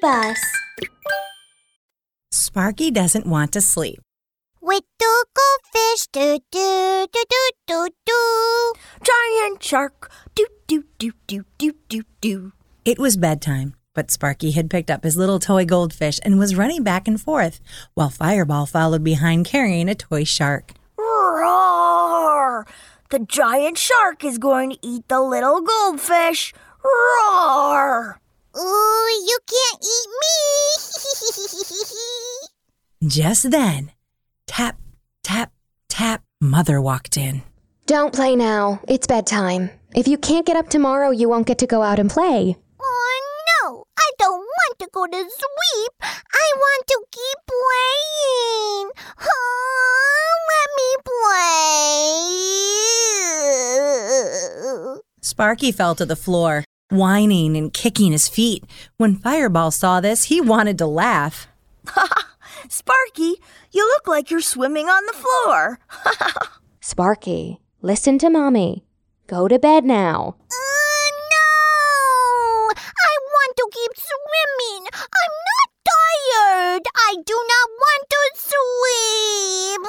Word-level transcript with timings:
Bus. 0.00 0.38
Sparky 2.30 2.90
doesn't 2.90 3.26
want 3.26 3.52
to 3.52 3.60
sleep. 3.60 4.00
With 4.60 4.84
the 4.98 5.26
goldfish, 5.34 6.06
do 6.12 6.38
do 6.52 7.06
do 7.12 7.24
do 7.28 7.50
do 7.66 7.88
do. 8.06 8.72
Giant 9.02 9.62
shark, 9.62 10.10
do 10.34 10.46
do 10.66 10.84
do 10.98 11.12
do 11.26 11.44
do 11.58 11.72
do 11.88 12.02
do. 12.20 12.52
It 12.84 12.98
was 12.98 13.16
bedtime, 13.16 13.74
but 13.94 14.10
Sparky 14.10 14.52
had 14.52 14.70
picked 14.70 14.90
up 14.90 15.04
his 15.04 15.16
little 15.16 15.38
toy 15.38 15.64
goldfish 15.64 16.20
and 16.22 16.38
was 16.38 16.54
running 16.54 16.82
back 16.82 17.08
and 17.08 17.20
forth, 17.20 17.60
while 17.94 18.10
Fireball 18.10 18.66
followed 18.66 19.02
behind 19.02 19.46
carrying 19.46 19.88
a 19.88 19.94
toy 19.94 20.24
shark. 20.24 20.74
Roar! 20.96 22.66
The 23.10 23.20
giant 23.20 23.78
shark 23.78 24.22
is 24.22 24.38
going 24.38 24.70
to 24.70 24.78
eat 24.82 25.08
the 25.08 25.20
little 25.20 25.60
goldfish. 25.60 26.52
Roar! 26.84 28.20
Ooh, 28.56 29.08
you 29.26 29.38
can't 29.46 29.82
eat 29.82 30.08
me. 30.08 30.58
Just 33.08 33.50
then, 33.50 33.92
tap, 34.46 34.76
tap, 35.24 35.50
tap, 35.88 36.22
Mother 36.42 36.78
walked 36.78 37.16
in. 37.16 37.42
Don't 37.86 38.12
play 38.12 38.36
now. 38.36 38.82
It's 38.86 39.06
bedtime. 39.06 39.70
If 39.94 40.06
you 40.06 40.18
can't 40.18 40.44
get 40.44 40.58
up 40.58 40.68
tomorrow, 40.68 41.08
you 41.08 41.26
won't 41.26 41.46
get 41.46 41.56
to 41.60 41.66
go 41.66 41.80
out 41.82 41.98
and 41.98 42.10
play. 42.10 42.58
oh 42.78 43.20
no, 43.62 43.84
I 43.96 44.10
don't 44.18 44.40
want 44.44 44.78
to 44.80 44.88
go 44.92 45.06
to 45.06 45.16
sleep. 45.16 45.92
I 46.02 46.52
want 46.54 46.86
to 46.86 47.02
keep 47.10 47.38
playing. 47.48 48.90
Oh, 49.22 50.36
let 50.52 50.68
me 50.76 50.88
play. 54.92 55.00
Sparky 55.22 55.72
fell 55.72 55.94
to 55.94 56.04
the 56.04 56.14
floor, 56.14 56.62
whining 56.90 57.56
and 57.56 57.72
kicking 57.72 58.12
his 58.12 58.28
feet. 58.28 58.64
When 58.98 59.16
Fireball 59.16 59.70
saw 59.70 60.02
this, 60.02 60.24
he 60.24 60.42
wanted 60.42 60.76
to 60.76 60.86
laugh. 60.86 61.48
Sparky, 62.70 63.36
you 63.72 63.86
look 63.86 64.06
like 64.06 64.30
you're 64.30 64.40
swimming 64.42 64.88
on 64.88 65.06
the 65.06 65.14
floor. 65.14 65.78
Sparky, 66.80 67.60
listen 67.80 68.18
to 68.18 68.28
Mommy. 68.28 68.84
Go 69.26 69.48
to 69.48 69.58
bed 69.58 69.84
now. 69.84 70.36
Uh, 70.52 71.10
no! 71.32 72.70
I 72.76 73.12
want 73.24 73.56
to 73.56 73.70
keep 73.72 73.92
swimming. 73.96 74.86
I'm 74.92 75.34
not 75.48 75.70
tired. 75.88 76.82
I 76.94 77.16
do 77.24 77.34
not 77.34 77.70
want 77.80 78.08
to 78.10 78.22
sleep. 78.36 79.80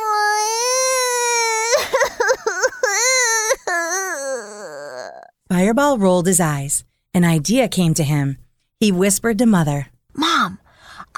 Fireball 5.50 5.98
rolled 5.98 6.28
his 6.28 6.40
eyes. 6.40 6.86
An 7.14 7.26
idea 7.26 7.68
came 7.68 7.94
to 7.96 8.04
him. 8.04 8.38
He 8.80 8.92
whispered 8.92 9.38
to 9.40 9.46
Mother. 9.46 9.88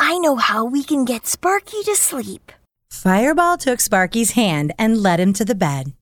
Mom, 0.02 0.12
I 0.12 0.18
know 0.18 0.36
how 0.36 0.66
we 0.66 0.84
can 0.84 1.06
get 1.06 1.28
Sparky 1.28 1.84
to 1.84 1.96
sleep. 1.96 2.52
Fireball 2.90 3.58
took 3.58 3.80
Sparky's 3.80 4.32
hand 4.32 4.74
and 4.78 5.02
led 5.02 5.20
him 5.20 5.34
to 5.34 5.46
the 5.46 5.56
bed. 5.56 5.94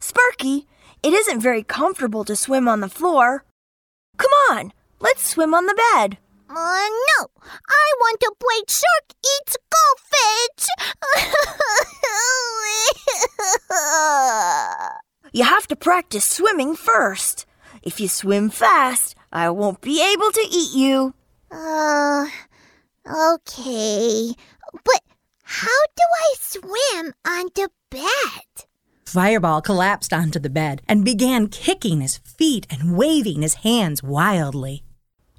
Sparky, 0.00 0.66
it 1.02 1.12
isn't 1.12 1.40
very 1.40 1.62
comfortable 1.62 2.24
to 2.24 2.36
swim 2.36 2.68
on 2.68 2.80
the 2.80 2.88
floor. 2.88 3.44
Come 4.16 4.30
on, 4.50 4.72
let's 5.00 5.26
swim 5.26 5.54
on 5.54 5.66
the 5.66 5.78
bed. 5.94 6.18
Uh, 6.48 6.88
no, 7.18 7.26
I 7.68 7.92
want 8.00 8.20
to 8.20 8.32
play 8.40 8.62
Shark 8.68 9.12
Eats 9.24 9.56
Goldfish. 9.74 10.68
You 15.30 15.44
have 15.44 15.66
to 15.68 15.76
practice 15.76 16.24
swimming 16.24 16.74
first. 16.74 17.44
If 17.82 18.00
you 18.00 18.08
swim 18.08 18.48
fast, 18.48 19.14
I 19.30 19.50
won't 19.50 19.82
be 19.82 20.02
able 20.02 20.32
to 20.32 20.40
eat 20.50 20.74
you. 20.74 21.12
uh, 21.50 22.26
okay. 23.08 24.34
But 24.72 25.02
how 25.42 25.80
do 25.96 26.02
I 26.02 26.34
swim 26.38 27.14
onto 27.26 27.68
bed? 27.90 28.66
Fireball 29.06 29.62
collapsed 29.62 30.12
onto 30.12 30.38
the 30.38 30.50
bed 30.50 30.82
and 30.86 31.04
began 31.04 31.48
kicking 31.48 32.02
his 32.02 32.18
feet 32.18 32.66
and 32.68 32.96
waving 32.96 33.40
his 33.42 33.54
hands 33.54 34.02
wildly. 34.02 34.82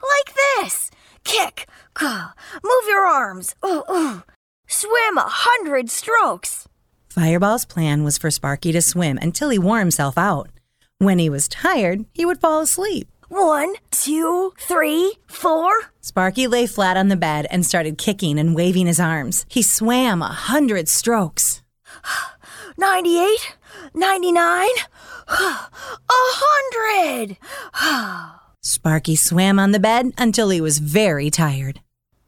Like 0.02 0.36
this. 0.36 0.90
Kick. 1.24 1.70
Gah. 1.94 2.32
Move 2.64 2.84
your 2.88 3.06
arms. 3.06 3.56
Ooh, 3.64 3.84
ooh. 3.92 4.24
Swim 4.68 5.18
a 5.18 5.28
hundred 5.28 5.90
strokes. 5.92 6.68
Fireball's 7.10 7.66
plan 7.66 8.04
was 8.04 8.18
for 8.18 8.32
Sparky 8.32 8.72
to 8.72 8.82
swim 8.82 9.20
until 9.22 9.50
he 9.50 9.60
wore 9.60 9.80
himself 9.80 10.18
out. 10.18 10.50
When 10.98 11.20
he 11.20 11.30
was 11.30 11.48
tired, 11.48 12.06
he 12.14 12.26
would 12.26 12.42
fall 12.42 12.62
asleep. 12.62 13.08
One, 13.30 13.76
two, 14.10 14.54
three, 14.58 15.14
four. 15.28 15.70
Sparky 16.02 16.48
lay 16.48 16.66
flat 16.66 16.98
on 16.98 17.10
the 17.10 17.16
bed 17.16 17.46
and 17.52 17.64
started 17.64 18.00
kicking 18.00 18.40
and 18.40 18.56
waving 18.56 18.88
his 18.88 19.00
arms. 19.00 19.46
He 19.48 19.62
swam 19.62 20.24
a 20.24 20.30
hundred 20.30 20.90
strokes. 20.90 21.62
98, 22.78 23.56
99, 23.94 24.68
a 25.28 25.70
hundred. 26.10 27.38
Sparky 28.64 29.16
swam 29.16 29.60
on 29.60 29.74
the 29.74 29.80
bed 29.80 30.12
until 30.18 30.50
he 30.50 30.60
was 30.60 30.80
very 30.80 31.30
tired. 31.30 31.82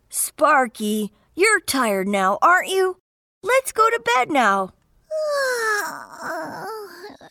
Sparky, 0.08 1.12
you're 1.34 1.62
tired 1.62 2.08
now, 2.08 2.38
aren't 2.44 2.70
you? 2.70 2.98
Let's 3.42 3.72
go 3.72 3.90
to 3.90 4.04
bed 4.16 4.30
now. 4.30 4.74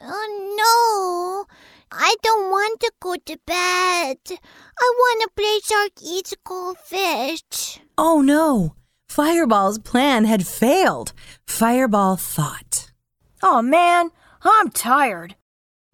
Oh, 0.02 1.46
no. 1.46 1.56
I 1.92 2.14
don't 2.22 2.50
want 2.50 2.80
to 2.80 2.92
go 3.00 3.16
to 3.16 3.36
bed. 3.46 4.18
I 4.28 4.94
want 4.96 5.22
to 5.22 5.30
play 5.34 5.58
Shark 5.64 5.90
Eats 6.02 6.34
Goldfish. 6.44 7.80
Oh 7.98 8.20
no! 8.20 8.74
Fireball's 9.08 9.78
plan 9.78 10.24
had 10.24 10.46
failed. 10.46 11.12
Fireball 11.46 12.16
thought. 12.16 12.92
Oh 13.42 13.60
man, 13.60 14.10
I'm 14.42 14.70
tired. 14.70 15.34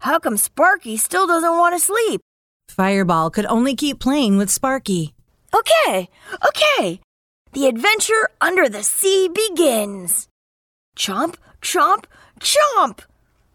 How 0.01 0.19
come 0.19 0.37
Sparky 0.37 0.97
still 0.97 1.25
doesn't 1.25 1.57
want 1.57 1.75
to 1.75 1.79
sleep? 1.83 2.21
Fireball 2.69 3.31
could 3.31 3.47
only 3.47 3.75
keep 3.75 3.99
playing 3.99 4.37
with 4.37 4.51
Sparky. 4.51 5.15
Okay, 5.55 6.09
okay. 6.45 6.99
The 7.53 7.67
adventure 7.67 8.29
under 8.39 8.69
the 8.69 8.83
sea 8.83 9.29
begins. 9.29 10.27
Chomp, 10.95 11.37
chomp, 11.61 12.05
chomp. 12.39 12.99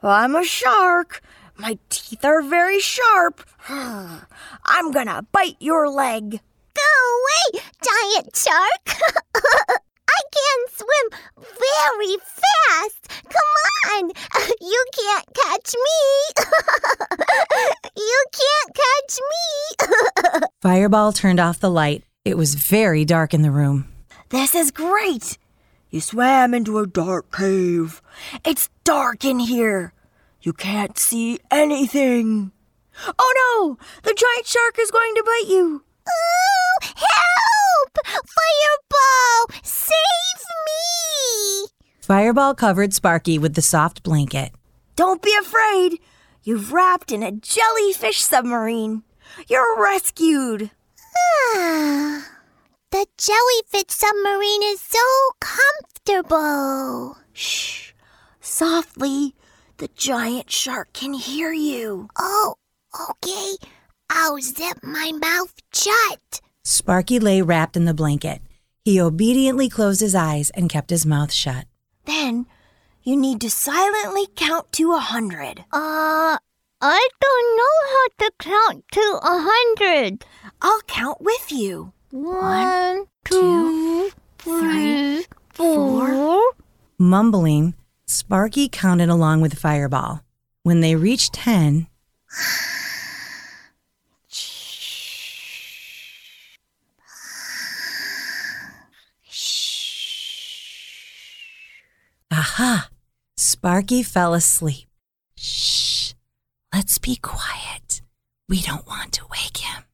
I'm 0.03 0.35
a 0.35 0.43
shark. 0.45 1.23
My 1.63 1.79
teeth 1.91 2.25
are 2.25 2.43
very 2.43 2.81
sharp. 2.81 3.49
I'm 3.69 4.91
gonna 4.91 5.25
bite 5.31 5.55
your 5.61 5.89
leg. 5.89 6.41
Go 6.75 6.91
away, 7.15 7.63
giant 7.85 8.35
shark. 8.35 8.99
I 10.09 10.21
can 10.35 10.67
swim 10.75 11.21
very 11.39 12.17
fast. 12.19 13.09
Come 13.23 14.03
on. 14.03 14.11
You 14.61 14.85
can't 14.93 15.27
catch 15.35 15.75
me. 15.75 16.45
you 17.97 18.25
can't 18.33 18.77
catch 18.77 19.19
me. 19.31 20.47
Fireball 20.61 21.13
turned 21.13 21.39
off 21.39 21.61
the 21.61 21.71
light. 21.71 22.03
It 22.25 22.37
was 22.37 22.55
very 22.57 23.05
dark 23.05 23.35
in 23.35 23.43
the 23.43 23.51
room. 23.51 23.87
This 24.31 24.55
is 24.55 24.71
great. 24.73 25.39
You 25.91 26.01
swam 26.01 26.55
into 26.55 26.79
a 26.79 26.87
dark 26.87 27.31
cave. 27.33 28.03
It's 28.45 28.69
dark 28.85 29.25
in 29.25 29.39
here. 29.39 29.93
You 30.43 30.53
can't 30.53 30.99
see 30.99 31.39
anything. 31.53 32.51
Oh 33.17 33.33
no! 33.43 33.79
The 34.03 34.13
giant 34.13 34.47
shark 34.47 34.77
is 34.77 34.91
going 34.91 35.15
to 35.15 35.23
bite 35.25 35.49
you. 35.49 35.85
Ooh, 36.09 36.81
help! 36.83 37.99
Fireball, 38.05 39.61
save 39.63 40.43
me! 40.67 41.69
Fireball 42.01 42.55
covered 42.57 42.93
Sparky 42.93 43.39
with 43.39 43.55
the 43.55 43.63
soft 43.63 44.03
blanket. 44.03 44.51
Don't 44.97 45.23
be 45.23 45.33
afraid. 45.41 46.01
You've 46.43 46.73
wrapped 46.73 47.13
in 47.13 47.23
a 47.23 47.31
jellyfish 47.31 48.21
submarine. 48.21 49.05
You're 49.47 49.81
rescued. 49.81 50.73
Ah, 51.55 52.27
the 52.91 53.07
jellyfish 53.17 53.91
submarine 53.91 54.63
is 54.65 54.81
so 54.81 54.99
comfortable. 55.39 57.17
Shh. 57.33 57.93
Softly. 58.41 59.37
The 59.83 59.91
giant 59.97 60.49
shark 60.49 60.93
can 60.93 61.13
hear 61.13 61.53
you. 61.53 62.09
Oh, 62.17 62.55
okay. 63.11 63.57
I'll 64.09 64.39
zip 64.39 64.79
my 64.81 65.11
mouth 65.11 65.55
shut. 65.75 66.41
Sparky 66.63 67.19
lay 67.19 67.43
wrapped 67.43 67.77
in 67.77 67.85
the 67.85 67.93
blanket. 67.93 68.43
He 68.85 69.01
obediently 69.01 69.69
closed 69.69 70.01
his 70.01 70.15
eyes 70.15 70.51
and 70.51 70.71
kept 70.71 70.91
his 70.91 71.05
mouth 71.05 71.33
shut. 71.33 71.65
Then 72.05 72.47
you 73.03 73.17
need 73.17 73.41
to 73.41 73.51
silently 73.51 74.29
count 74.37 74.71
to 74.75 74.93
a 74.93 75.01
hundred. 75.01 75.65
Uh, 75.73 76.39
I 76.81 77.09
don't 77.21 77.57
know 77.59 77.77
how 77.91 78.07
to 78.21 78.33
count 78.39 78.85
to 78.93 79.19
a 79.21 79.43
hundred. 79.51 80.25
I'll 80.61 80.83
count 80.83 81.21
with 81.21 81.51
you. 81.51 81.93
One, 82.13 83.07
two, 83.25 84.13
three, 84.39 85.27
four. 85.51 86.41
Mumbling, 86.99 87.75
Sparky 88.13 88.69
counted 88.69 89.09
along 89.09 89.41
with 89.41 89.59
Fireball. 89.59 90.21
When 90.65 90.81
they 90.81 90.97
reached 90.97 91.33
10, 91.33 91.87
aha, 102.31 102.91
Sparky 103.39 104.03
fell 104.03 104.35
asleep. 104.35 104.89
Shh, 105.35 106.13
let's 106.73 106.99
be 106.99 107.17
quiet. 107.17 108.03
We 108.47 108.61
don't 108.61 108.87
want 108.87 109.13
to 109.13 109.25
wake 109.31 109.57
him. 109.57 109.85